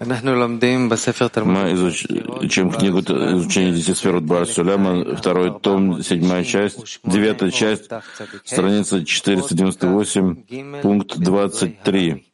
Мы 0.00 1.72
изучим 1.74 2.70
книгу 2.70 3.00
изучения 3.00 3.72
десяти 3.72 3.94
сфер 3.94 4.20
Бар 4.20 4.46
Суляма, 4.46 5.16
второй 5.16 5.58
том, 5.60 6.02
седьмая 6.02 6.44
часть, 6.44 7.00
девятая 7.04 7.50
часть, 7.50 7.90
страница 8.44 9.04
498, 9.04 10.80
пункт 10.82 11.16
23, 11.18 12.26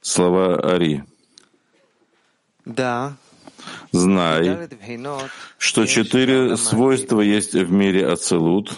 слова 0.00 0.56
Ари. 0.56 1.04
Знай, 3.92 4.68
что 5.58 5.86
четыре 5.86 6.56
свойства 6.56 7.20
есть 7.20 7.54
в 7.54 7.72
мире 7.72 8.06
Ацелут 8.06 8.72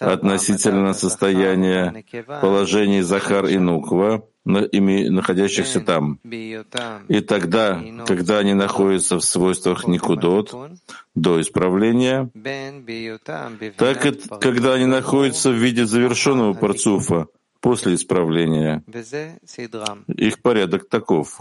относительно 0.00 0.92
состояния 0.92 2.04
положений 2.40 3.02
Захар 3.02 3.46
и 3.46 3.58
Нуква, 3.58 4.22
находящихся 4.46 5.80
там. 5.80 6.18
И 6.24 7.20
тогда, 7.20 7.82
когда 8.06 8.38
они 8.38 8.54
находятся 8.54 9.16
в 9.16 9.24
свойствах 9.24 9.86
Никудот, 9.86 10.54
до 11.14 11.40
исправления, 11.40 12.30
так 13.76 14.06
и 14.06 14.12
когда 14.40 14.74
они 14.74 14.86
находятся 14.86 15.50
в 15.50 15.54
виде 15.54 15.84
завершенного 15.84 16.54
парцуфа, 16.54 17.26
после 17.60 17.94
исправления. 17.94 18.84
Их 20.06 20.40
порядок 20.40 20.88
таков. 20.88 21.40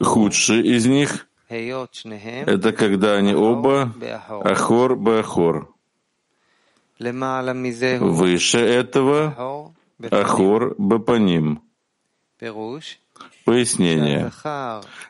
Худший 0.00 0.62
из 0.62 0.86
них— 0.86 1.26
это 1.48 2.72
когда 2.72 3.14
они 3.16 3.34
оба 3.34 3.94
Ахор 4.28 4.96
Беахор. 4.96 5.74
Выше 6.98 8.58
этого 8.58 9.74
Ахор 10.10 10.74
Бапаним. 10.78 11.62
Пояснение. 13.44 14.30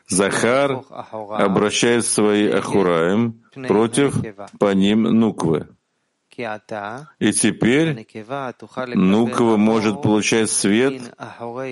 Захар. 0.07 0.83
Обращает 1.29 2.05
свои 2.05 2.47
Ахураем 2.47 3.43
против 3.67 4.15
Паним 4.59 5.03
Нуквы. 5.03 5.67
И 7.19 7.31
теперь 7.33 8.07
Нуква 8.93 9.57
может 9.57 10.01
получать 10.03 10.51
свет 10.51 11.01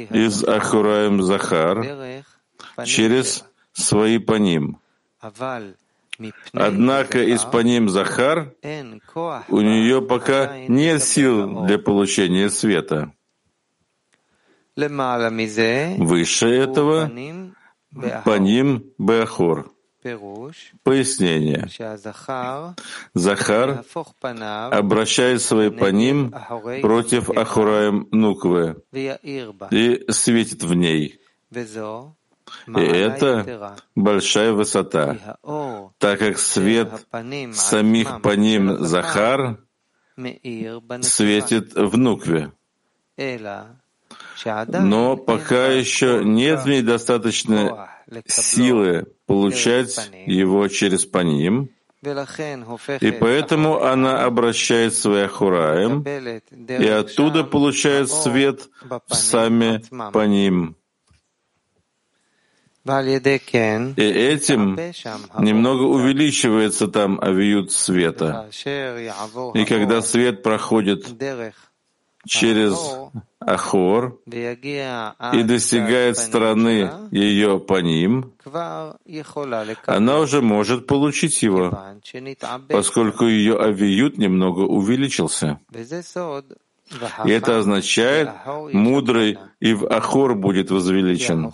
из 0.09 0.43
Ахураем 0.43 1.21
Захар 1.21 1.85
через 2.83 3.45
свои 3.73 4.17
Паним. 4.17 4.79
Однако 6.53 7.23
из 7.23 7.43
Паним 7.43 7.89
Захар 7.89 8.53
у 8.63 9.61
нее 9.61 10.01
пока 10.01 10.57
нет 10.67 11.03
сил 11.03 11.65
для 11.65 11.77
получения 11.77 12.49
света. 12.49 13.11
Выше 14.75 16.47
этого 16.47 17.11
Паним 18.25 18.85
Беахор. 18.97 19.71
Пояснение. 20.83 21.67
Захар 23.15 23.83
обращает 24.71 25.41
свои 25.41 25.69
паним 25.71 26.31
против 26.81 27.31
Ахураем 27.31 28.07
Нуквы 28.11 28.83
и 28.93 30.05
светит 30.09 30.63
в 30.63 30.75
ней. 30.75 31.19
И 32.67 32.79
это 32.79 33.77
большая 33.95 34.51
высота, 34.53 35.37
так 35.97 36.19
как 36.19 36.37
свет 36.37 36.91
самих 37.53 38.21
паним 38.21 38.85
Захар 38.85 39.59
светит 41.01 41.73
в 41.73 41.97
Нукве. 41.97 42.51
Но 44.67 45.17
пока 45.17 45.67
еще 45.67 46.23
нет 46.23 46.61
в 46.63 46.67
ней 46.67 46.81
достаточно 46.81 47.89
силы 48.27 49.07
получать 49.25 50.11
его 50.25 50.67
через 50.67 51.05
паним, 51.05 51.69
и 53.01 53.11
поэтому 53.11 53.81
она 53.81 54.25
обращает 54.25 54.93
свои 54.93 55.23
ахураем, 55.23 56.03
и 56.03 56.87
оттуда 56.87 57.43
получает 57.43 58.11
свет 58.11 58.69
в 58.83 59.13
сами 59.15 59.81
паним. 60.11 60.75
И 62.85 64.03
этим 64.03 64.77
немного 65.39 65.83
увеличивается 65.83 66.87
там 66.87 67.19
авиют 67.19 67.71
света. 67.71 68.49
И 69.53 69.65
когда 69.65 70.01
свет 70.01 70.43
проходит 70.43 71.07
через 72.27 72.75
Ахор 73.39 74.19
и 74.27 75.43
достигает 75.43 76.17
стороны 76.17 76.91
ее 77.11 77.59
по 77.59 77.81
ним, 77.81 78.33
она 79.85 80.19
уже 80.19 80.41
может 80.41 80.87
получить 80.87 81.41
его, 81.43 81.77
поскольку 82.69 83.25
ее 83.25 83.57
авиют 83.57 84.17
немного 84.17 84.61
увеличился. 84.61 85.59
И 87.25 87.31
это 87.31 87.57
означает, 87.57 88.29
мудрый 88.73 89.39
и 89.59 89.73
в 89.73 89.87
Ахор 89.87 90.35
будет 90.35 90.69
возвеличен. 90.69 91.51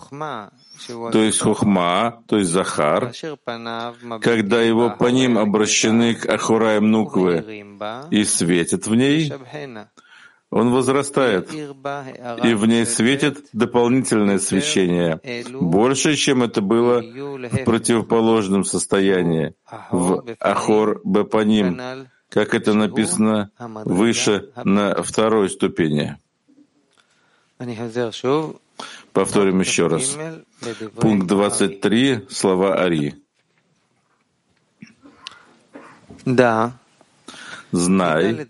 То 0.86 1.18
есть 1.22 1.40
Хухма, 1.40 2.22
то 2.26 2.38
есть 2.38 2.50
Захар, 2.50 3.12
когда 4.20 4.62
его 4.62 4.90
по 4.90 5.06
ним 5.06 5.38
обращены 5.38 6.14
к 6.14 6.26
Ахураем 6.26 6.90
Нуквы 6.90 7.64
и 8.10 8.24
светят 8.24 8.86
в 8.86 8.94
ней, 8.94 9.32
он 10.50 10.70
возрастает, 10.70 11.50
и 11.52 12.54
в 12.54 12.66
ней 12.66 12.84
светит 12.84 13.46
дополнительное 13.54 14.38
свечение, 14.38 15.18
больше, 15.50 16.14
чем 16.14 16.42
это 16.42 16.60
было 16.60 17.00
в 17.00 17.64
противоположном 17.64 18.64
состоянии, 18.64 19.54
в 19.90 20.24
Ахор 20.40 21.00
Бепаним, 21.04 21.80
как 22.28 22.54
это 22.54 22.74
написано 22.74 23.50
выше 23.58 24.50
на 24.62 25.02
второй 25.02 25.48
ступени. 25.48 26.18
Повторим 29.12 29.60
еще 29.60 29.86
раз. 29.88 30.16
Пункт 30.96 31.26
23, 31.26 32.26
слова 32.30 32.74
Ари. 32.74 33.14
Да, 36.24 36.72
Знай, 37.72 38.46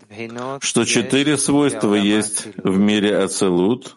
что 0.59 0.83
четыре 0.83 1.37
свойства 1.37 1.95
есть 1.95 2.47
в 2.57 2.77
мире 2.77 3.17
Ацелут 3.17 3.95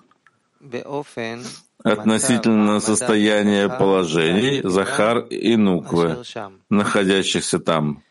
относительно 1.83 2.79
состояния 2.79 3.69
положений 3.69 4.61
Захар 4.63 5.19
и 5.19 5.57
Нуквы, 5.57 6.23
находящихся 6.71 7.59
там. 7.59 8.03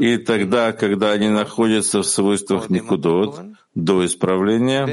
И 0.00 0.18
тогда, 0.18 0.72
когда 0.72 1.12
они 1.12 1.28
находятся 1.28 2.00
в 2.00 2.06
свойствах 2.06 2.70
Никудот 2.70 3.40
до 3.74 4.04
исправления, 4.04 4.86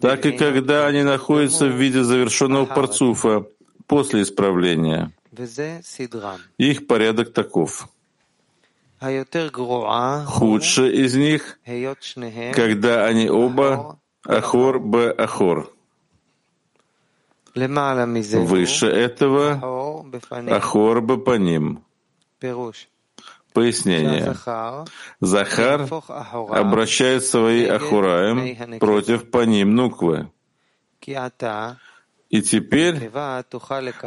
так 0.00 0.26
и 0.26 0.32
когда 0.32 0.86
они 0.86 1.02
находятся 1.02 1.66
в 1.66 1.76
виде 1.76 2.02
завершенного 2.02 2.66
парцуфа 2.66 3.46
после 3.86 4.22
исправления. 4.22 5.12
Их 6.58 6.86
порядок 6.86 7.32
таков. 7.32 7.88
Худший 10.26 10.94
из 11.04 11.14
них, 11.14 11.58
когда 12.54 13.06
они 13.06 13.28
оба 13.28 13.98
Ахор. 14.24 14.78
Б 14.78 15.10
Ахор. 15.10 15.72
Выше 17.54 18.86
этого 18.86 20.06
Ахор 20.50 21.00
Б 21.02 21.16
по 21.18 21.36
ним. 21.36 21.82
Пояснение. 23.52 24.34
Захар. 25.20 25.88
Обращает 26.50 27.24
свои 27.24 27.66
Ахураем 27.66 28.78
против 28.78 29.30
Паним 29.30 29.74
Нуквы. 29.74 30.30
И 32.30 32.40
теперь 32.40 33.10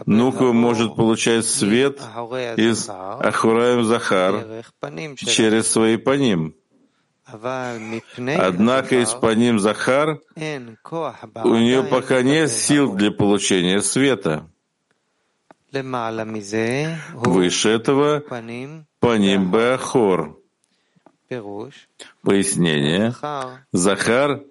Нуква 0.07 0.51
может 0.51 0.95
получать 0.95 1.45
свет 1.45 1.99
из 2.57 2.89
Ахураем 2.89 3.83
Захар 3.85 4.63
через 5.17 5.71
свои 5.71 5.97
паним. 5.97 6.55
Однако 7.27 9.01
из 9.01 9.11
паним 9.13 9.59
Захар 9.59 10.19
у 10.35 11.55
нее 11.55 11.83
пока 11.83 12.23
нет 12.23 12.51
сил 12.51 12.93
для 12.93 13.11
получения 13.11 13.81
света. 13.81 14.49
Выше 17.13 17.69
этого 17.69 18.19
паним 18.99 19.51
Беахор. 19.51 20.39
Пояснение. 22.21 23.13
Захар 23.71 24.41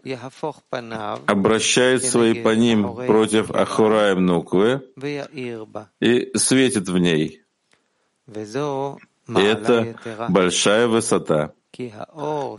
обращает 1.26 2.04
свои 2.04 2.42
по 2.42 2.54
ним 2.54 2.96
против 3.06 3.50
Ахураем 3.50 4.26
Нуквы 4.26 4.82
и 6.00 6.30
светит 6.36 6.88
в 6.88 6.98
ней. 6.98 7.42
Это 9.28 9.96
большая 10.28 10.88
высота, 10.88 11.52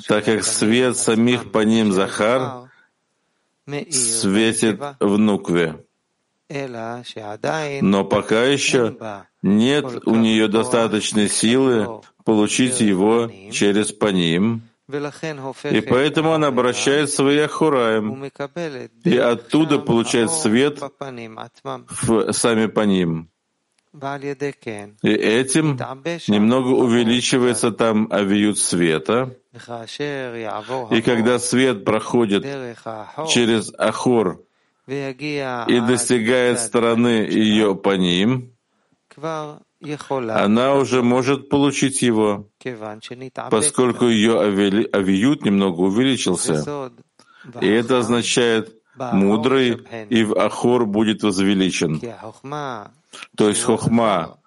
так 0.08 0.26
как 0.26 0.44
свет 0.44 0.98
самих 0.98 1.52
по 1.52 1.60
ним 1.60 1.92
Захар 1.92 2.70
светит 3.92 4.80
в 5.00 5.18
Нукве. 5.18 5.85
Но 6.50 8.06
пока 8.06 8.44
еще 8.44 8.98
нет 9.42 9.86
у 10.06 10.16
нее 10.16 10.48
достаточной 10.48 11.30
силы 11.30 12.02
получить 12.24 12.82
его 12.82 13.32
через 13.52 13.92
паним, 13.92 14.64
и 14.88 15.82
поэтому 15.82 16.34
она 16.34 16.48
обращает 16.48 17.10
свои 17.10 17.40
ахураем, 17.40 18.24
и 19.04 19.18
оттуда 19.18 19.80
получает 19.80 20.30
свет 20.32 20.80
в 21.60 22.32
сами 22.32 22.68
по 22.68 22.82
ним. 22.82 23.30
И 23.94 25.10
этим 25.10 25.78
немного 26.28 26.68
увеличивается 26.68 27.72
там 27.72 28.10
авиют 28.12 28.60
света. 28.60 29.38
И 30.92 31.02
когда 31.02 31.40
свет 31.40 31.86
проходит 31.86 32.44
через 33.30 33.74
Ахор 33.78 34.42
и 34.88 35.80
достигает 35.88 36.60
стороны 36.60 37.28
ее 37.28 37.76
по 37.76 37.96
ним, 37.96 38.52
она 39.18 40.76
уже 40.76 41.02
может 41.02 41.50
получить 41.50 42.02
его, 42.02 42.50
поскольку 43.50 44.08
ее 44.08 44.40
авиют 44.42 45.46
немного 45.46 45.82
увеличился. 45.82 46.92
И 47.62 47.68
это 47.68 48.00
означает, 48.00 48.76
мудрый 48.98 49.82
и 50.10 50.24
в 50.24 50.38
Ахор 50.38 50.86
будет 50.86 51.24
возвеличен. 51.24 52.02
То 53.38 53.50
есть 53.50 53.64
Хохма, 53.64 54.38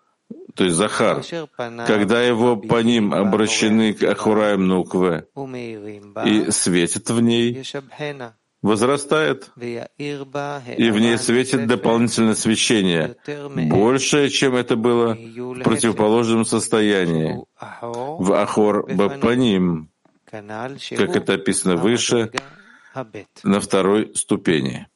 то 0.54 0.64
есть 0.64 0.76
Захар, 0.76 1.22
когда 1.86 2.22
его 2.22 2.56
по 2.56 2.82
ним 2.82 3.14
обращены 3.14 3.94
к 3.94 4.02
Ахураем 4.02 4.66
Нукве 4.66 5.26
и 6.24 6.50
светит 6.50 7.10
в 7.10 7.20
ней, 7.20 7.62
возрастает, 8.62 9.50
и 9.56 10.90
в 10.90 10.98
ней 10.98 11.16
светит 11.18 11.66
дополнительное 11.66 12.34
свечение, 12.34 13.16
большее, 13.46 14.30
чем 14.30 14.56
это 14.56 14.76
было 14.76 15.14
в 15.14 15.62
противоположном 15.62 16.44
состоянии, 16.44 17.44
в 17.80 18.32
Ахор 18.32 18.92
Бапаним, 18.92 19.90
как 20.26 21.16
это 21.16 21.34
описано 21.34 21.76
выше, 21.76 22.32
на 23.44 23.60
второй 23.60 24.14
ступени. 24.16 24.88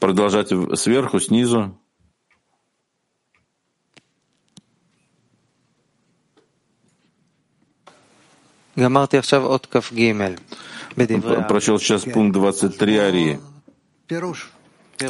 Продолжать 0.00 0.52
сверху, 0.78 1.20
снизу. 1.20 1.78
Прочел 11.48 11.78
сейчас 11.78 12.02
пункт 12.04 12.34
23 12.34 12.96
Арии. 12.98 13.40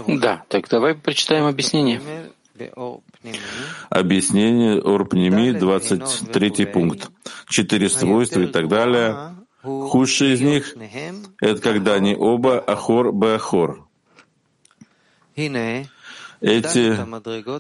Да, 0.07 0.43
так 0.49 0.69
давай 0.69 0.95
прочитаем 0.95 1.47
объяснение. 1.47 2.01
Объяснение 3.89 4.81
Орпнеми, 4.81 5.53
23 5.53 6.67
пункт. 6.67 7.11
Четыре 7.49 7.89
свойства 7.89 8.41
и 8.41 8.47
так 8.47 8.69
далее. 8.69 9.37
Худший 9.63 10.33
из 10.33 10.41
них— 10.41 10.75
это 11.41 11.61
когда 11.61 11.95
они 11.95 12.17
оба 12.17 12.59
ахор 12.59 13.13
беахор. 13.13 13.87
Эти 15.37 16.97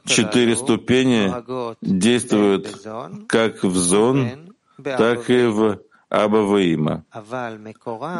четыре 0.06 0.56
ступени 0.56 1.32
действуют 1.80 2.84
как 3.28 3.62
в 3.62 3.76
зон, 3.76 4.52
так 4.82 5.30
и 5.30 5.44
в 5.44 5.78
Абаваима. 6.12 7.04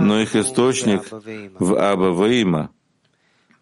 Но 0.00 0.20
их 0.20 0.34
источник 0.34 1.12
в 1.58 1.74
Абаваима. 1.76 2.70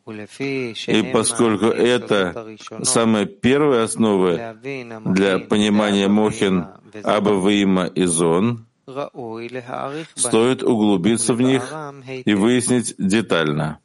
И 0.07 1.11
поскольку 1.13 1.67
это 1.67 2.57
самая 2.83 3.27
первая 3.27 3.85
основа 3.85 4.57
для 5.05 5.39
понимания 5.41 6.09
Мохин, 6.09 6.67
Абаваима 7.03 7.87
и 7.87 8.05
Зон, 8.05 8.67
стоит 10.15 10.63
углубиться 10.63 11.35
в 11.35 11.41
них 11.41 11.73
и 12.25 12.35
выяснить 12.35 12.95
детально. 12.99 13.79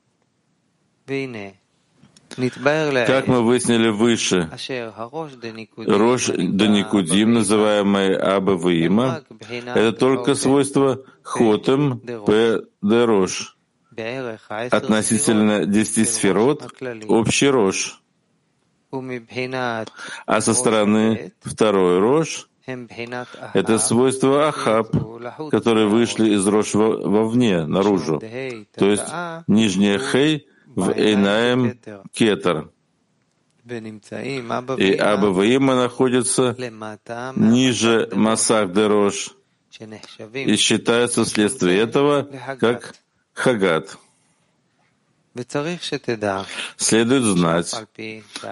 Как 2.35 3.27
мы 3.27 3.43
выяснили 3.43 3.89
выше, 3.89 4.49
Рош 5.77 6.27
Даникудим, 6.27 7.33
называемый 7.33 8.15
Аба 8.17 8.51
Ваима, 8.51 9.23
это 9.73 9.93
только 9.93 10.35
свойство 10.35 11.03
Хотем 11.21 11.99
П. 11.99 12.63
Рош. 12.81 13.57
Относительно 14.71 15.65
десяти 15.65 16.03
сферот— 16.03 16.73
общий 17.07 17.47
Рош. 17.47 18.01
А 18.91 20.41
со 20.41 20.53
стороны 20.53 21.31
второй 21.41 21.99
Рош— 21.99 22.49
это 23.53 23.79
свойство 23.79 24.49
Ахаб, 24.49 24.91
которые 25.51 25.87
вышли 25.87 26.35
из 26.35 26.45
Рош 26.45 26.73
вовне, 26.73 27.65
наружу. 27.65 28.19
То 28.19 28.85
есть 28.85 29.05
нижняя 29.47 29.99
Хей— 29.99 30.47
в 30.75 30.91
Эйнаем 30.91 31.79
Кетер. 32.11 32.69
И 33.65 34.93
Аба 34.93 35.27
Ваима 35.27 35.75
находится 35.75 36.55
ниже 37.35 38.09
Масах 38.13 38.71
Дерош 38.73 39.31
и 40.33 40.55
считается 40.55 41.23
вследствие 41.25 41.79
этого 41.79 42.29
как 42.59 42.95
Хагат. 43.33 43.97
Следует 46.77 47.23
знать, 47.23 47.75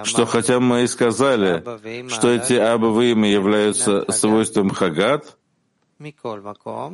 что 0.04 0.26
хотя 0.26 0.60
мы 0.60 0.84
и 0.84 0.88
сказали, 0.88 1.64
что 2.10 2.30
эти 2.30 2.54
абаваимы 2.54 3.28
являются 3.28 4.12
свойством 4.12 4.70
хагат, 4.70 5.38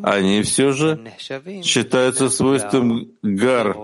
они 0.03 0.43
все 0.43 0.71
же 0.73 1.11
считаются 1.63 2.29
свойством 2.29 3.11
гар 3.23 3.75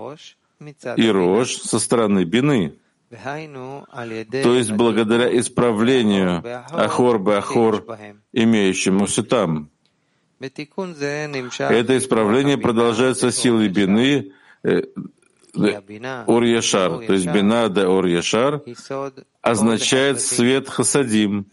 и 0.96 1.08
рожь 1.08 1.56
со 1.56 1.78
стороны 1.78 2.24
бины. 2.24 2.78
То 3.10 4.54
есть 4.54 4.72
благодаря 4.72 5.38
исправлению 5.38 6.42
Ахор-Бе-Ахор, 6.70 7.84
имеющемуся 8.32 9.22
там. 9.22 9.70
Это 10.40 11.96
исправление 11.96 12.58
продолжается 12.58 13.30
силой 13.30 13.68
бины 13.68 14.32
э, 14.64 14.82
Ор-Яшар, 16.26 17.06
то 17.06 17.12
есть 17.12 17.26
бина 17.26 17.68
де 17.68 17.86
Ор-Яшар 17.86 18.62
означает 19.40 20.20
свет 20.20 20.68
Хасадим, 20.68 21.46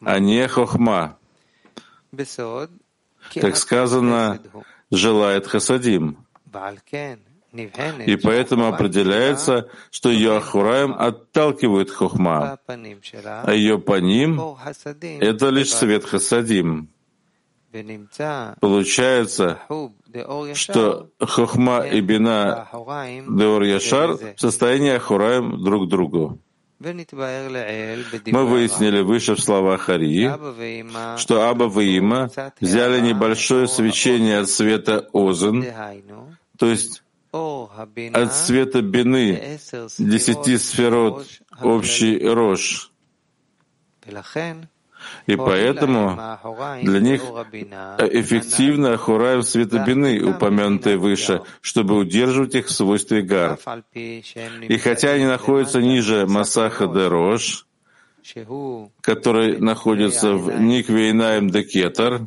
а 0.00 0.18
не 0.18 0.48
Хохма. 0.48 1.18
Как 3.34 3.56
сказано, 3.56 4.40
желает 4.90 5.46
Хасадим. 5.46 6.26
И 7.52 8.16
поэтому 8.16 8.66
определяется, 8.66 9.68
что 9.90 10.10
ее 10.10 10.36
Ахураем 10.36 10.94
отталкивает 10.96 11.90
Хохма, 11.90 12.58
а 12.66 13.52
ее 13.52 13.78
по 13.78 13.98
ним— 14.00 14.40
это 15.20 15.48
лишь 15.48 15.72
свет 15.72 16.04
Хасадим. 16.04 16.88
Получается, 18.60 19.60
что 20.54 21.10
Хохма 21.20 21.86
и 21.86 22.00
Бина 22.00 22.68
Деор 23.28 23.62
Яшар 23.62 24.18
в 24.36 24.40
состоянии 24.40 24.92
Ахураем 24.92 25.62
друг 25.62 25.88
другу. 25.88 26.38
Мы 26.80 28.46
выяснили 28.46 29.00
выше 29.00 29.34
в 29.34 29.40
словах 29.40 29.88
Арии, 29.88 30.30
что 31.18 31.48
Аба 31.48 31.64
Ваима 31.64 32.30
взяли 32.60 33.00
небольшое 33.00 33.66
свечение 33.66 34.38
от 34.38 34.48
света 34.48 35.08
Озен, 35.12 35.64
то 36.56 36.66
есть 36.66 37.02
от 37.32 38.32
света 38.34 38.82
бины 38.82 39.58
десяти 39.98 40.58
сферот 40.58 41.26
общий 41.62 42.18
рожь. 42.26 42.90
И 45.26 45.36
поэтому 45.36 46.18
для 46.82 47.00
них 47.00 47.22
эффективно 47.22 48.94
охураем 48.94 49.42
света 49.42 49.84
бины, 49.86 50.22
упомянутые 50.22 50.96
выше, 50.96 51.42
чтобы 51.60 51.96
удерживать 51.96 52.54
их 52.54 52.66
в 52.66 52.72
свойстве 52.72 53.22
гар. 53.22 53.58
И 53.94 54.78
хотя 54.78 55.12
они 55.12 55.26
находятся 55.26 55.80
ниже 55.80 56.26
Масаха 56.26 56.86
де 56.86 57.06
Рош, 57.06 57.66
который 59.00 59.58
находится 59.58 60.32
в 60.34 60.60
Никвейнаем 60.60 61.50
де 61.50 61.62
Кетар, 61.62 62.26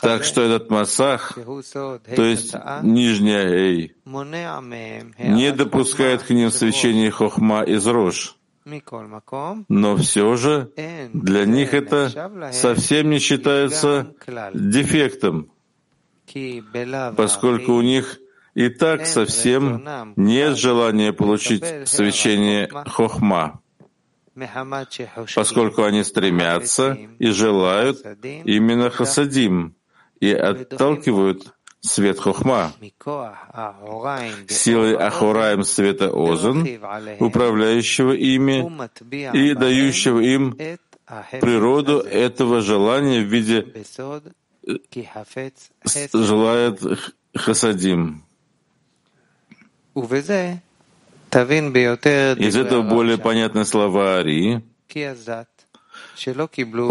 так 0.00 0.24
что 0.24 0.42
этот 0.42 0.70
масах, 0.70 1.36
то 1.36 2.24
есть 2.24 2.54
нижняя 2.82 3.48
Эй, 3.48 3.94
не 4.04 5.52
допускает 5.52 6.22
к 6.22 6.30
ним 6.30 6.50
свечения 6.50 7.10
хохма 7.10 7.62
из 7.62 7.86
рож, 7.86 8.36
но 9.68 9.96
все 9.96 10.36
же 10.36 10.70
для 11.12 11.44
них 11.44 11.74
это 11.74 12.52
совсем 12.52 13.10
не 13.10 13.18
считается 13.18 14.12
дефектом, 14.54 15.52
поскольку 17.16 17.72
у 17.74 17.82
них 17.82 18.18
и 18.54 18.70
так 18.70 19.06
совсем 19.06 19.86
нет 20.16 20.56
желания 20.56 21.12
получить 21.12 21.64
свечение 21.84 22.68
хохма, 22.86 23.60
поскольку 25.34 25.84
они 25.84 26.04
стремятся 26.04 26.98
и 27.18 27.30
желают 27.30 28.04
именно 28.44 28.90
хасадим 28.90 29.74
и 30.20 30.32
отталкивают 30.32 31.54
свет 31.80 32.18
хохма, 32.18 32.72
силой 34.48 34.96
Ахураем 34.96 35.62
света 35.64 36.10
Озон, 36.12 36.66
управляющего 37.20 38.12
ими 38.12 38.66
и 39.32 39.54
дающего 39.54 40.20
им 40.20 40.58
природу 41.40 42.00
этого 42.00 42.60
желания 42.60 43.20
в 43.20 43.28
виде 43.28 43.66
желает 46.12 46.80
хасадим. 47.34 48.24
Из 51.30 52.56
этого 52.56 52.82
более 52.82 53.18
понятны 53.18 53.64
слова 53.64 54.18
Ари, 54.18 54.62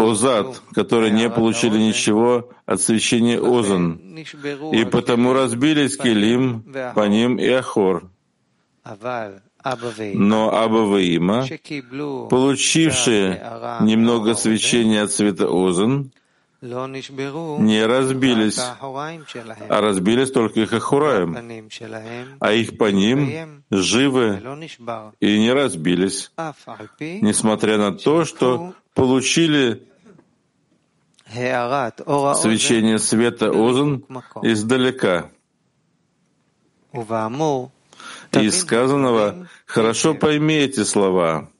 Озад, 0.00 0.62
которые 0.72 1.12
не 1.12 1.28
получили 1.28 1.78
ничего 1.78 2.50
от 2.64 2.80
священия 2.80 3.40
Озан, 3.40 4.00
и 4.72 4.84
потому 4.84 5.32
разбились 5.32 5.96
Келим, 5.96 6.64
по 6.94 7.06
ним 7.08 7.36
и 7.36 7.48
Ахор. 7.48 8.10
Но 10.14 10.54
Аба 10.54 11.00
Има, 11.00 11.44
получившие 12.30 13.42
немного 13.80 14.34
свечения 14.34 15.02
от 15.02 15.10
цвета 15.10 15.48
Озан, 15.48 16.12
не 16.60 17.84
разбились, 17.84 18.58
а 18.58 19.80
разбились 19.80 20.30
только 20.30 20.60
их 20.60 20.72
Ахураем, 20.72 21.36
а 22.40 22.52
их 22.52 22.78
по 22.78 22.90
ним 22.90 23.62
живы 23.70 24.42
и 25.20 25.38
не 25.38 25.52
разбились, 25.52 26.32
несмотря 26.98 27.78
на 27.78 27.92
то, 27.92 28.24
что 28.24 28.74
получили 28.94 29.86
свечение 31.28 32.98
света 32.98 33.50
Озон 33.50 34.04
издалека. 34.42 35.30
Из 38.32 38.60
сказанного 38.60 39.48
хорошо 39.66 40.14
пойми 40.14 40.54
эти 40.54 40.84
слова. 40.84 41.50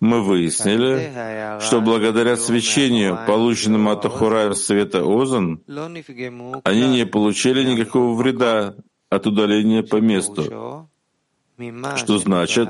Мы 0.00 0.22
выяснили, 0.22 1.60
что 1.60 1.80
благодаря 1.80 2.36
свечению, 2.36 3.18
полученному 3.26 3.90
от 3.90 4.04
Ахурая 4.04 4.52
света 4.54 5.02
Озон, 5.04 5.62
они 6.64 6.88
не 6.88 7.06
получили 7.06 7.64
никакого 7.64 8.14
вреда 8.14 8.74
от 9.08 9.26
удаления 9.26 9.82
по 9.82 9.96
месту, 9.96 10.88
что 11.96 12.18
значит? 12.18 12.68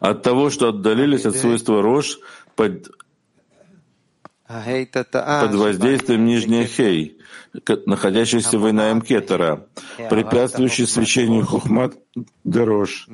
От 0.00 0.22
того, 0.22 0.50
что 0.50 0.68
отдалились 0.68 1.26
от 1.26 1.36
свойства 1.36 1.82
рожь 1.82 2.18
под, 2.54 2.90
под 4.48 5.54
воздействием 5.54 6.24
нижней 6.24 6.64
хей, 6.64 7.18
находящейся 7.86 8.58
в 8.58 8.68
Инаем 8.70 9.02
Кетера, 9.02 9.66
препятствующей 10.10 10.86
свечению 10.86 11.44
хухмат 11.44 11.94
дорож. 12.44 13.06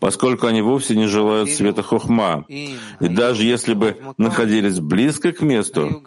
Поскольку 0.00 0.46
они 0.46 0.62
вовсе 0.62 0.96
не 0.96 1.06
желают 1.06 1.50
света 1.50 1.82
хохма. 1.82 2.44
И 2.48 2.76
даже 3.00 3.44
если 3.44 3.74
бы 3.74 3.96
находились 4.16 4.80
близко 4.80 5.32
к 5.32 5.42
месту, 5.42 6.02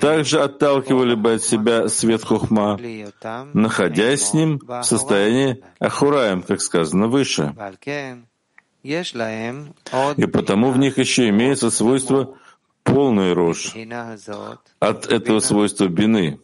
также 0.00 0.40
отталкивали 0.40 1.14
бы 1.14 1.34
от 1.34 1.42
себя 1.42 1.88
свет 1.88 2.24
хохма, 2.24 2.78
находясь 3.52 4.28
с 4.28 4.34
ним 4.34 4.60
в 4.66 4.82
состоянии 4.82 5.62
ахураем, 5.78 6.42
как 6.42 6.60
сказано 6.60 7.08
выше. 7.08 7.54
И 10.16 10.26
потому 10.26 10.70
в 10.70 10.78
них 10.78 10.98
еще 10.98 11.28
имеется 11.30 11.70
свойство 11.70 12.36
полной 12.84 13.32
рожь. 13.32 13.74
от 14.78 15.06
этого 15.06 15.40
свойства 15.40 15.88
бины. 15.88 16.38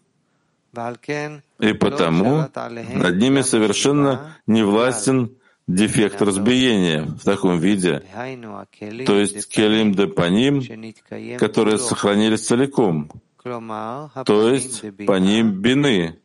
И 1.59 1.73
потому 1.75 2.49
над 2.95 3.17
ними 3.19 3.43
совершенно 3.43 4.37
не 4.47 4.63
властен 4.63 5.37
дефект 5.67 6.23
разбиения 6.23 7.03
в 7.05 7.25
таком 7.25 7.59
виде, 7.59 8.03
то 9.07 9.19
есть 9.19 9.49
келим 9.49 9.93
де 9.93 10.07
паним, 10.07 10.63
которые 11.39 11.79
сохранились 11.79 12.47
целиком, 12.47 13.11
то 13.43 14.51
есть 14.51 14.85
по 15.07 15.19
ним 15.19 15.53
бины, 15.53 16.19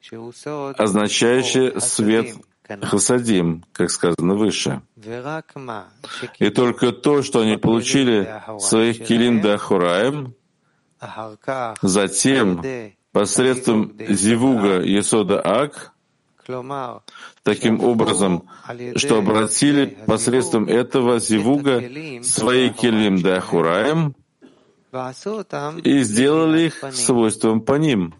означающие 0.77 1.79
свет 1.79 2.35
хасадим, 2.81 3.63
как 3.71 3.89
сказано 3.89 4.35
выше. 4.35 4.81
И 6.39 6.49
только 6.49 6.91
то, 6.91 7.21
что 7.23 7.41
они 7.41 7.57
получили 7.57 8.41
своих 8.59 9.05
килим 9.05 9.41
де 9.41 9.53
ахураем, 9.53 10.35
затем 11.81 12.61
посредством 13.11 13.93
зивуга 14.09 14.81
Есода 14.81 15.41
Ак, 15.41 15.93
таким 17.43 17.83
образом, 17.83 18.47
что 18.95 19.17
обратили 19.17 19.97
посредством 20.05 20.65
этого 20.65 21.19
зивуга 21.19 21.81
свои 22.23 22.69
келим 22.69 23.21
да 23.21 23.37
ахураем 23.37 24.15
и 25.83 26.03
сделали 26.03 26.67
их 26.67 26.83
свойством 26.93 27.61
по 27.61 27.73
ним. 27.73 28.13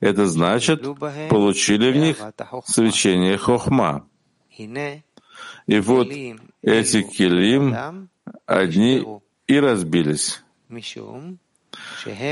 Это 0.00 0.26
значит, 0.26 0.82
получили 1.28 1.92
в 1.92 1.96
них 1.96 2.16
свечение 2.66 3.36
хохма. 3.36 4.06
И 5.66 5.80
вот 5.80 6.08
эти 6.62 7.02
келим 7.02 8.08
одни 8.46 9.04
и 9.46 9.60
разбились 9.60 10.42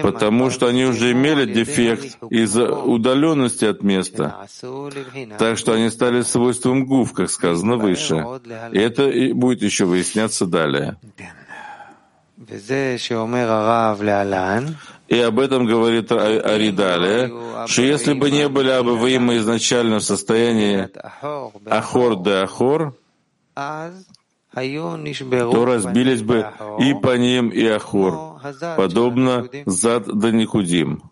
потому 0.02 0.50
что 0.50 0.66
они 0.66 0.85
уже 0.85 1.12
имели 1.12 1.52
дефект 1.52 2.19
из-за 2.31 2.73
удаленности 2.73 3.64
от 3.64 3.83
места, 3.83 4.47
так 5.38 5.59
что 5.59 5.73
они 5.73 5.90
стали 5.90 6.23
свойством 6.23 6.87
гуф, 6.87 7.12
как 7.12 7.31
сказано 7.31 7.76
выше. 7.76 8.25
И 8.73 8.78
это 8.78 9.11
будет 9.35 9.62
еще 9.62 9.85
выясняться 9.85 10.47
далее. 10.47 10.97
И 15.09 15.19
об 15.19 15.39
этом 15.39 15.67
говорит 15.67 16.11
Аридалия, 16.11 17.31
что 17.67 17.83
если 17.83 18.15
бы 18.15 18.31
не 18.31 18.49
были 18.49 18.71
обываемы 18.71 19.37
изначально 19.37 19.99
в 19.99 20.03
состоянии 20.03 20.89
Ахор 21.69 22.23
де 22.23 22.33
Ахор, 22.33 22.95
то 24.55 25.65
разбились 25.65 26.23
бы 26.23 26.47
и 26.79 26.95
по 26.95 27.17
ним, 27.17 27.49
и 27.49 27.67
Ахор, 27.67 28.41
подобно 28.77 29.49
Зад 29.67 30.07
да 30.07 30.31
Никудим. 30.31 31.03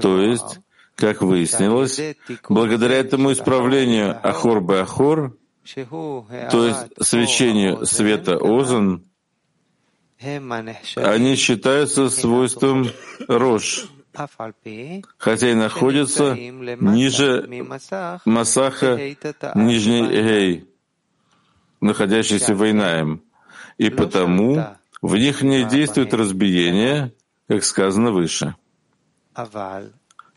То 0.00 0.20
есть, 0.20 0.60
как 0.96 1.22
выяснилось, 1.22 2.00
благодаря 2.48 2.96
этому 2.96 3.32
исправлению 3.32 4.18
Ахор 4.22 4.60
бы 4.60 4.80
Ахор, 4.80 5.36
то 5.74 6.66
есть 6.66 6.86
свечению 7.00 7.86
света 7.86 8.36
Озон, 8.36 9.02
они 10.20 11.36
считаются 11.36 12.08
свойством 12.08 12.88
рож, 13.28 13.86
хотя 15.18 15.50
и 15.50 15.54
находятся 15.54 16.34
ниже 16.34 17.48
Масаха 18.24 18.98
Нижней 19.54 20.06
Гей, 20.08 20.68
находящийся 21.80 22.54
в 22.54 22.70
Инаем, 22.70 23.22
и 23.78 23.90
потому 23.90 24.66
в 25.02 25.16
них 25.16 25.42
не 25.42 25.64
действует 25.64 26.14
разбиение, 26.14 27.12
как 27.48 27.64
сказано 27.64 28.12
выше. 28.12 28.54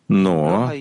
Но 0.08 0.72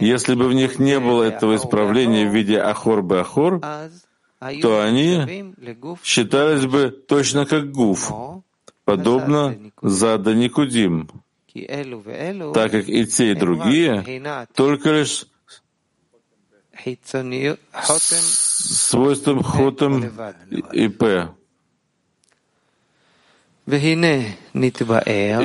если 0.00 0.34
бы 0.34 0.48
в 0.48 0.54
них 0.54 0.78
не 0.78 0.98
было 1.00 1.24
этого 1.24 1.56
исправления 1.56 2.28
в 2.28 2.34
виде 2.34 2.58
ахор 2.58 3.02
бы 3.02 3.20
ахор, 3.20 3.60
то 3.60 4.82
они 4.82 5.54
считались 6.02 6.66
бы 6.66 6.90
точно 6.90 7.44
как 7.44 7.72
гуф, 7.72 8.12
подобно 8.88 9.54
зада 9.82 10.34
никудим, 10.34 11.08
так 12.54 12.70
как 12.72 12.88
и 12.88 13.04
те, 13.06 13.32
и 13.32 13.34
другие 13.34 13.92
только 14.54 14.92
лишь 14.92 15.26
свойством 18.88 19.42
хотом 19.42 20.04
и 20.72 20.88
п. 20.88 21.28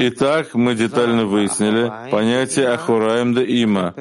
Итак, 0.07 0.55
мы 0.55 0.75
детально 0.75 1.25
выяснили 1.25 1.91
понятие 2.11 2.69
Ахураем 2.69 3.33
да 3.33 3.43
Има 3.43 3.93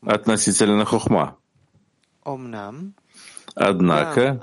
относительно 0.00 0.86
Хохма. 0.86 1.36
Однако 3.56 4.38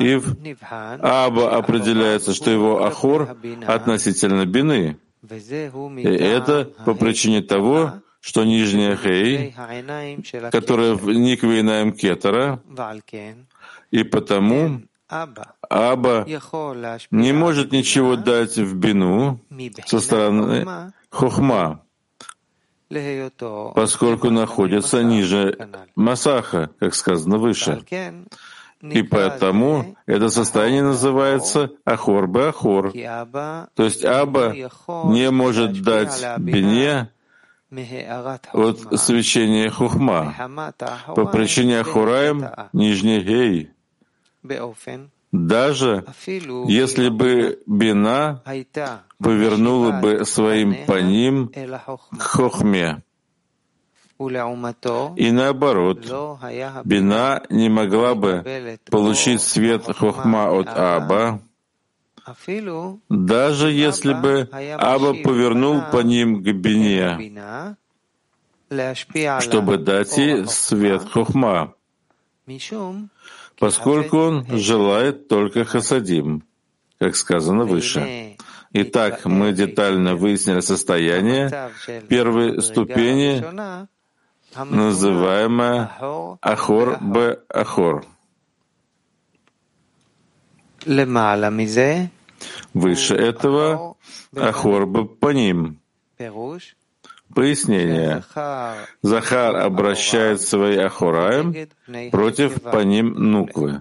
Ив 0.00 0.34
Аба 0.70 1.56
определяется, 1.56 2.32
что 2.32 2.50
его 2.50 2.84
Ахур 2.84 3.36
относительно 3.66 4.46
Бины. 4.46 4.96
И 5.22 6.08
это 6.08 6.64
по 6.86 6.94
причине 6.94 7.42
того, 7.42 8.00
что 8.20 8.44
нижняя 8.44 8.96
Хей, 8.96 9.54
которая 10.50 10.94
в 10.94 11.06
Никвейнаем 11.12 11.92
Кетера, 11.92 12.62
и 13.90 14.02
потому 14.04 14.82
Аба. 15.08 16.26
Не 17.10 17.32
может 17.32 17.72
ничего 17.72 18.16
дать 18.16 18.56
в 18.56 18.74
бину 18.74 19.38
со 19.84 20.00
стороны 20.00 20.92
Хохма, 21.10 21.82
поскольку 23.74 24.30
находится 24.30 25.02
ниже 25.02 25.58
Масаха, 25.94 26.70
как 26.78 26.94
сказано 26.94 27.38
выше. 27.38 27.82
И 28.82 29.02
поэтому 29.02 29.96
это 30.06 30.28
состояние 30.28 30.82
называется 30.82 31.70
Ахор 31.84 32.26
бы 32.26 32.48
Ахор. 32.48 32.92
То 32.92 33.68
есть 33.84 34.04
Аба 34.04 34.54
не 35.06 35.30
может 35.30 35.82
дать 35.82 36.24
Бине 36.38 37.10
от 38.52 39.00
свечения 39.00 39.70
Хухма 39.70 40.34
по 41.14 41.26
причине 41.26 41.80
Ахураем 41.80 42.46
нижний 42.72 43.20
Гей. 43.20 43.70
Даже 45.32 46.04
если 46.66 47.08
бы 47.08 47.60
Бина 47.66 48.42
повернула 49.18 50.00
бы 50.00 50.24
своим 50.24 50.86
по 50.86 51.00
ним 51.00 51.50
к 52.18 52.22
Хохме. 52.22 53.02
И 54.18 55.30
наоборот, 55.30 56.06
Бина 56.84 57.42
не 57.50 57.68
могла 57.68 58.14
бы 58.14 58.78
получить 58.90 59.42
свет 59.42 59.84
Хохма 59.84 60.50
от 60.58 60.68
Аба, 60.68 61.42
даже 63.10 63.70
если 63.70 64.14
бы 64.14 64.48
Аба 64.78 65.14
повернул 65.14 65.82
по 65.92 65.98
ним 65.98 66.42
к 66.42 66.46
Бине, 66.46 67.76
чтобы 69.40 69.76
дать 69.76 70.16
ей 70.16 70.46
свет 70.46 71.02
Хохма, 71.10 71.74
поскольку 73.58 74.18
он 74.18 74.46
желает 74.58 75.28
только 75.28 75.64
хасадим, 75.64 76.44
как 76.98 77.16
сказано 77.16 77.64
выше. 77.64 78.36
Итак, 78.72 79.24
мы 79.24 79.52
детально 79.52 80.16
выяснили 80.16 80.60
состояние 80.60 81.50
первой 82.08 82.60
ступени, 82.60 83.44
называемое 84.54 85.90
Ахор 86.42 86.98
Б. 87.00 87.38
Ахор. 87.48 88.04
Выше 92.74 93.14
этого 93.14 93.96
Ахор 94.36 94.86
Б. 94.86 95.04
по 95.04 95.32
ним. 95.32 95.80
Пояснение. 97.36 98.24
Захар 99.02 99.56
обращает 99.56 100.40
свои 100.40 100.78
Ахураем 100.78 101.54
против 102.10 102.62
по 102.62 102.78
ним 102.82 103.12
Нуквы. 103.12 103.80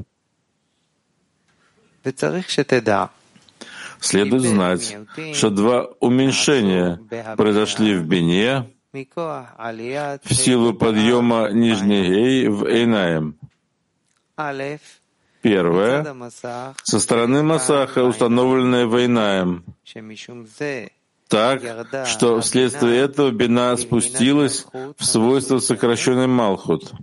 Следует 4.01 4.43
знать, 4.43 4.97
что 5.33 5.49
два 5.51 5.85
уменьшения 6.01 6.99
произошли 7.37 7.95
в 7.95 8.05
Бине 8.05 8.69
в 8.91 10.33
силу 10.33 10.73
подъема 10.73 11.49
Нижней 11.51 12.49
в 12.49 12.65
Эйнаем. 12.65 13.37
Первое— 15.41 16.05
со 16.83 16.99
стороны 16.99 17.41
Масаха, 17.41 18.03
установленное 18.03 18.85
Вейнаем, 18.85 19.63
так, 21.35 22.07
что 22.07 22.39
вследствие 22.39 23.01
этого 23.01 23.31
бина 23.31 23.75
спустилась 23.77 24.65
в 24.97 25.05
свойство 25.05 25.59
сокращенной 25.59 26.27
Малхут, 26.27 26.93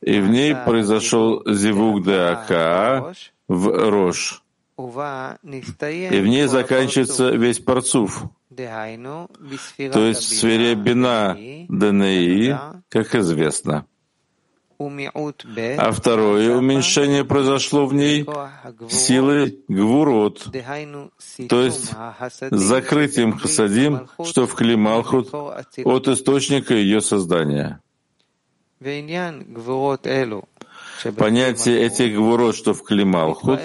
и 0.00 0.20
в 0.20 0.28
ней 0.28 0.54
произошел 0.54 1.42
зивук 1.46 2.04
де 2.04 2.16
Ака 2.16 3.14
в 3.48 3.90
Рош, 3.90 4.42
и 4.76 6.20
в 6.20 6.26
ней 6.26 6.46
заканчивается 6.46 7.30
весь 7.30 7.58
парцуф, 7.58 8.24
то 8.56 10.06
есть 10.06 10.20
в 10.20 10.36
сфере 10.36 10.74
бина 10.74 11.36
Данеи, 11.68 12.58
как 12.88 13.14
известно. 13.14 13.86
А 14.78 15.90
второе 15.90 16.56
уменьшение 16.56 17.24
произошло 17.24 17.86
в 17.86 17.94
ней 17.94 18.24
силой 18.88 19.58
гвурот, 19.66 20.48
то 21.48 21.62
есть 21.62 21.92
закрытием 22.50 23.36
хасадим, 23.36 24.08
что 24.24 24.46
в 24.46 24.54
Клималхут 24.54 25.34
от 25.34 26.08
источника 26.08 26.74
ее 26.74 27.00
создания. 27.00 27.80
Понятие 31.16 31.82
этих 31.82 32.14
гвурот, 32.14 32.54
что 32.54 32.72
в 32.74 32.82
Клималхут, 32.84 33.60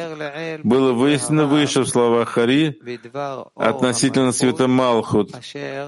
было 0.64 0.94
выяснено 0.94 1.46
выше 1.46 1.82
в 1.82 1.88
словах 1.88 2.30
Хари 2.30 2.80
относительно 3.56 4.32
света 4.32 4.68
Малхут, 4.68 5.32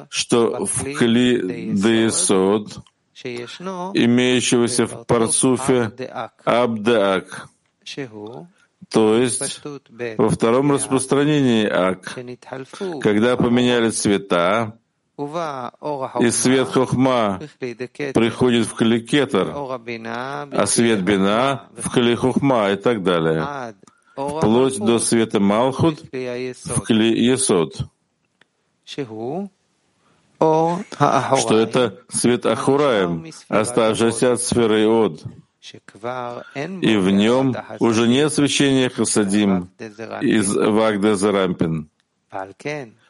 что 0.10 0.66
в 0.66 0.84
Кли 0.94 1.72
Деесод, 1.74 2.78
имеющегося 3.24 4.86
в 4.88 5.06
парцуфе 5.06 5.92
Абдаак, 6.44 7.48
то 8.90 9.18
есть 9.18 9.62
во 10.18 10.30
втором 10.30 10.72
распространении 10.72 11.66
Ак, 11.66 12.18
когда 13.02 13.38
поменяли 13.38 13.90
цвета, 13.90 14.78
и 15.18 16.30
свет 16.30 16.68
Хохма 16.68 17.40
приходит 18.14 18.68
в 18.68 18.76
Каликетер, 18.76 19.54
а 19.56 20.66
свет 20.66 21.02
Бина 21.04 21.70
в 21.78 21.90
Кали 21.90 22.16
Хохма 22.16 22.72
и 22.72 22.76
так 22.76 23.02
далее, 23.02 23.76
вплоть 24.14 24.78
до 24.78 25.00
света 25.00 25.40
Малхут 25.40 26.02
в 26.02 26.82
Кли 26.82 27.26
Есод 27.26 27.78
что 31.38 31.58
это 31.58 32.00
свет 32.10 32.46
Ахураем, 32.46 33.26
оставшийся 33.48 34.34
от 34.34 34.42
сферы 34.42 34.84
Иод, 34.84 35.24
и 36.82 36.96
в 36.98 37.10
нем 37.10 37.56
уже 37.80 38.08
нет 38.08 38.32
свечения 38.34 38.90
Хасадим 38.90 39.70
из 40.22 40.56
Вагда 40.56 41.16
Зарампин. 41.16 41.90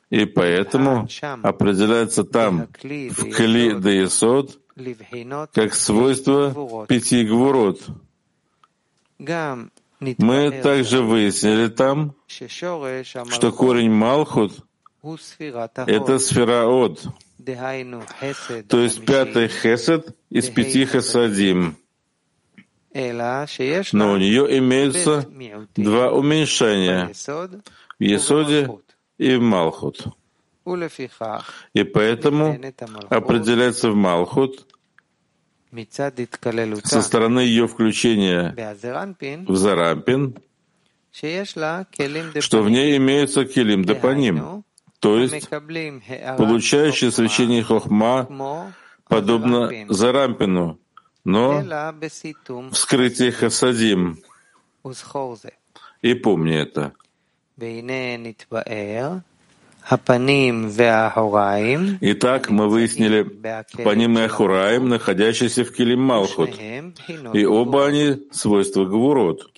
И 0.09 0.25
поэтому 0.25 1.07
определяется 1.41 2.23
там, 2.23 2.67
в 2.81 3.31
Кли 3.31 3.73
Деесод, 3.79 4.59
как 5.53 5.73
свойство 5.73 6.85
пяти 6.87 7.25
гвурот. 7.25 7.81
Мы 9.19 10.51
также 10.61 11.01
выяснили 11.01 11.67
там, 11.67 12.13
что 12.27 13.51
корень 13.51 13.91
Малхут— 13.91 14.53
это 15.87 16.19
сфера 16.19 16.65
Од, 16.65 17.03
то 17.37 18.79
есть 18.79 19.05
пятый 19.05 19.47
хесед 19.47 20.15
из 20.29 20.49
пяти 20.49 20.85
хесадим. 20.85 21.77
Но 22.93 24.13
у 24.13 24.17
нее 24.17 24.57
имеются 24.57 25.27
два 25.75 26.11
уменьшения 26.11 27.11
в 27.99 28.03
Есоде 28.03 28.69
и 29.17 29.35
в 29.35 29.41
Малхут. 29.41 30.05
И 31.73 31.83
поэтому 31.83 32.57
определяется 33.09 33.91
в 33.91 33.95
Малхут 33.95 34.65
со 36.83 37.01
стороны 37.01 37.39
ее 37.41 37.67
включения 37.67 38.55
в 39.47 39.55
Зарампин, 39.55 40.37
что 42.39 42.61
в 42.63 42.69
ней 42.69 42.97
имеются 42.97 43.45
килим 43.45 43.83
депаним, 43.83 44.63
то 44.99 45.17
есть 45.17 45.49
получающий 45.49 47.11
свечение 47.11 47.63
Хохма 47.63 48.73
подобно 49.07 49.71
Зарампину, 49.89 50.79
но 51.23 51.63
вскрытие 52.71 53.31
Хасадим. 53.31 54.19
И 56.01 56.13
помни 56.13 56.55
это. 56.55 56.93
Итак, 62.01 62.49
мы 62.49 62.67
выяснили 62.67 63.21
Паним 63.83 64.17
и 64.17 64.21
Ахураим, 64.23 64.89
находящиеся 64.89 65.63
в 65.63 65.71
Килим 65.71 66.01
Малхут, 66.01 66.49
и 67.33 67.45
оба 67.45 67.85
они 67.85 68.27
свойства 68.31 68.85
Гвурот, 68.85 69.51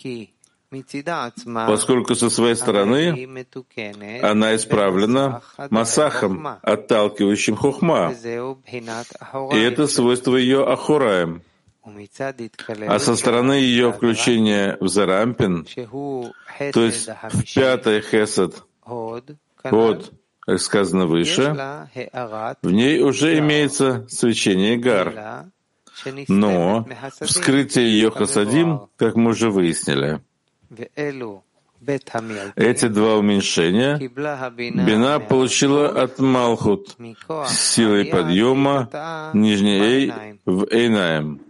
поскольку 0.70 2.16
со 2.16 2.30
своей 2.30 2.56
стороны 2.56 3.28
она 4.22 4.56
исправлена 4.56 5.42
масахом, 5.70 6.48
отталкивающим 6.62 7.56
хухма, 7.56 8.14
и 8.14 9.60
это 9.60 9.88
свойство 9.88 10.36
ее 10.36 10.66
ахураем. 10.66 11.42
А 12.88 13.00
со 13.00 13.16
стороны 13.16 13.54
ее 13.54 13.94
включения 13.94 14.78
в 14.82 14.90
зарампин, 14.90 15.66
то 15.66 16.82
есть 16.82 17.08
в 17.08 17.56
пятый 17.56 18.02
хесед, 18.02 18.62
ход, 18.82 20.12
как 20.42 20.60
сказано 20.60 21.06
выше, 21.06 21.54
в 22.62 22.72
ней 22.72 23.02
уже 23.02 23.38
имеется 23.40 24.06
свечение 24.10 24.76
гар, 24.76 25.46
но 26.28 26.86
вскрытие 27.22 27.90
ее 27.90 28.12
хасадим, 28.12 28.90
как 28.98 29.16
мы 29.16 29.32
уже 29.32 29.50
выяснили, 29.50 30.22
эти 32.56 32.88
два 32.88 33.18
уменьшения 33.18 33.98
Бина 33.98 35.20
получила 35.20 35.90
от 35.90 36.20
Малхут 36.20 36.98
силой 37.48 38.06
подъема 38.06 38.90
нижней 39.34 39.80
Эй 39.80 40.14
в 40.46 40.68
Эйнаем. 40.72 41.42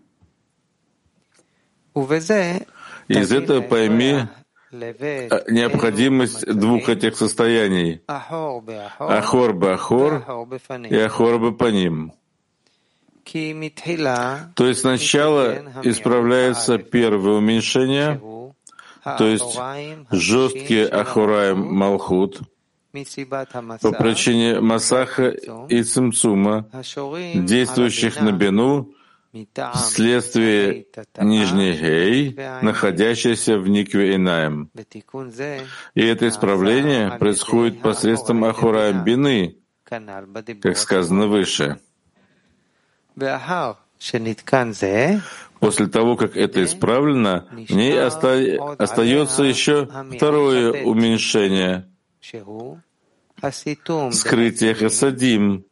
Из 3.07 3.31
этого 3.31 3.61
пойми 3.61 4.27
необходимость 4.71 6.45
двух 6.45 6.89
этих 6.89 7.15
состояний— 7.15 8.01
Ахор 8.07 8.61
бы 8.61 9.71
Ахор. 9.71 10.23
И 10.89 10.97
Ахор 10.97 11.39
бы 11.39 11.55
по 11.55 11.65
ним. 11.65 12.11
То 13.23 14.67
есть 14.67 14.81
сначала 14.81 15.57
исправляется 15.83 16.77
первое 16.77 17.37
уменьшение, 17.37 18.21
то 19.17 19.25
есть 19.25 19.59
жесткие 20.11 20.87
Ахураем 20.87 21.59
Малхут, 21.73 22.41
по 22.93 23.91
причине 23.91 24.59
Масаха 24.59 25.29
и 25.69 25.83
Цимцума, 25.83 26.69
действующих 27.35 28.19
на 28.21 28.31
Бену, 28.31 28.93
вследствие 29.75 30.87
нижней 31.19 31.73
Гей, 31.73 32.37
находящейся 32.61 33.57
в 33.57 33.67
Никве 33.67 34.15
Инаем. 34.15 34.71
И 35.93 36.01
это 36.01 36.27
исправление 36.27 37.11
происходит 37.19 37.81
посредством 37.81 38.43
Ахураем 38.45 39.03
Бины, 39.03 39.57
как 39.83 40.77
сказано 40.77 41.27
выше. 41.27 41.79
После 45.59 45.87
того, 45.87 46.15
как 46.15 46.37
это 46.37 46.63
исправлено, 46.63 47.47
в 47.51 47.75
ней 47.75 47.99
оста... 47.99 48.75
остается 48.77 49.43
еще 49.43 49.87
второе 50.15 50.83
уменьшение— 50.83 51.87
скрытие 54.11 54.73
хасадим, 54.73 55.65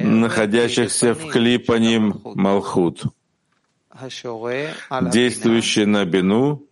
находящихся 0.00 1.14
в 1.14 1.28
клипаним 1.30 2.20
Малхут, 2.24 3.04
действующие 5.02 5.86
на 5.86 6.04
Бину 6.04 6.62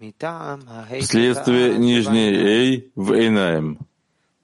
вследствие 1.00 1.78
нижней 1.78 2.34
Эй 2.34 2.92
в 2.94 3.12
Эйнаем. 3.12 3.78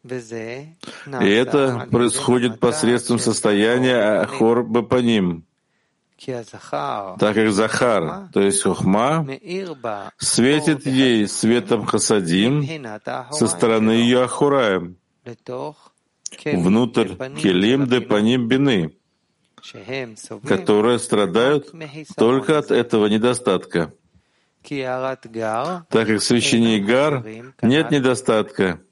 И 0.02 1.28
это 1.28 1.86
происходит 1.90 2.58
посредством 2.58 3.18
состояния 3.18 4.22
Ахор 4.22 4.64
Бапаним, 4.64 5.44
так 7.18 7.34
как 7.34 7.50
Захар, 7.52 8.28
то 8.32 8.40
есть 8.40 8.62
Хухма, 8.62 9.26
светит 10.18 10.86
ей 10.86 11.26
светом 11.26 11.86
Хасадим 11.86 12.62
со 13.32 13.46
стороны 13.46 13.92
ее 13.92 14.24
Ахураем, 14.24 14.98
внутрь 16.44 17.14
Келим 17.40 17.86
Депаним 17.86 18.48
Бины, 18.48 18.94
которые 20.46 20.98
страдают 20.98 21.72
только 22.16 22.58
от 22.58 22.70
этого 22.70 23.06
недостатка. 23.06 23.92
Так 24.62 26.06
как 26.06 26.20
в 26.20 26.20
священии 26.20 26.80
Гар 26.80 27.24
нет 27.62 27.90
недостатка, 27.90 28.82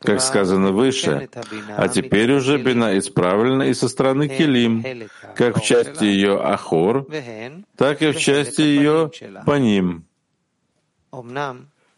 как 0.00 0.20
сказано 0.20 0.72
выше, 0.72 1.28
а 1.76 1.88
теперь 1.88 2.32
уже 2.32 2.58
бина 2.58 2.98
исправлена 2.98 3.64
и 3.64 3.74
со 3.74 3.88
стороны 3.88 4.28
Келим, 4.28 4.84
как 5.34 5.58
в 5.58 5.62
части 5.62 6.04
ее 6.04 6.40
Ахор, 6.40 7.06
так 7.76 8.02
и 8.02 8.12
в 8.12 8.18
части 8.18 8.62
ее 8.62 9.10
Паним. 9.44 10.06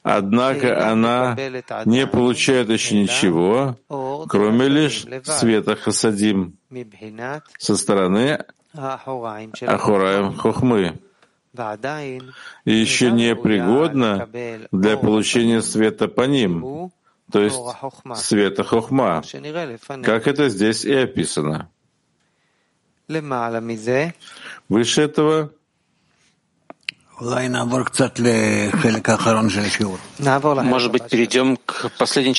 Однако 0.03 0.91
она 0.91 1.37
не 1.85 2.07
получает 2.07 2.71
еще 2.71 3.01
ничего, 3.01 3.77
кроме 4.29 4.69
лишь 4.69 5.07
света 5.25 5.77
Хасадим 5.77 6.59
со 7.59 7.77
стороны 7.77 8.45
Ахураем 8.75 10.35
Хохмы 10.35 10.99
и 12.65 12.73
еще 12.73 13.11
не 13.11 13.37
пригодна 13.37 14.29
для 14.73 14.97
получения 14.97 15.61
света 15.61 16.09
по 16.09 16.23
ним, 16.23 16.91
то 17.33 17.41
есть 17.43 17.57
света 18.17 18.63
Хохма, 18.63 19.23
как 20.05 20.27
это 20.27 20.49
здесь 20.49 20.85
и 20.85 20.93
описано. 20.95 21.69
Выше 24.69 25.03
этого? 25.03 25.51
Может 30.63 30.91
быть, 30.93 31.09
перейдем 31.09 31.57
к 31.57 31.91
последней 31.99 32.31